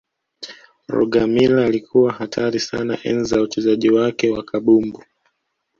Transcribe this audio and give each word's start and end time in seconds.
rogermiller 0.87 1.65
alikuwa 1.65 2.13
hatari 2.13 2.59
sana 2.59 2.97
enzi 3.03 3.29
za 3.29 3.41
uchezaji 3.41 3.89
wake 3.89 4.29
wa 4.29 4.43
kabumbu 4.43 5.03